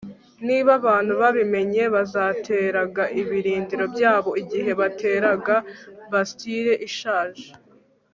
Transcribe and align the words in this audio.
Niba 0.47 0.69
abantu 0.79 1.13
babimenye 1.21 1.83
bazateraga 1.95 3.03
ibirindiro 3.21 3.85
byabo 3.93 4.29
igihe 4.41 4.69
bateraga 4.79 5.55
Bastile 6.11 6.75
ishaje 6.89 7.47